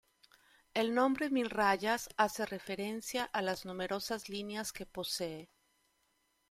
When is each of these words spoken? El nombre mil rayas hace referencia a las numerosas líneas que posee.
El 0.73 0.95
nombre 0.95 1.29
mil 1.29 1.51
rayas 1.51 2.09
hace 2.17 2.47
referencia 2.47 3.25
a 3.25 3.43
las 3.43 3.65
numerosas 3.65 4.29
líneas 4.29 4.73
que 4.73 4.87
posee. 4.87 5.47